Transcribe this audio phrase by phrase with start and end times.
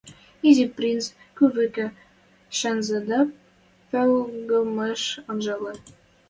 [0.47, 1.05] Изи принц
[1.35, 1.87] кӱ вӹкӹ
[2.57, 3.21] шӹнзӹ дӓ
[3.89, 5.73] пӹлгомыш анжальы.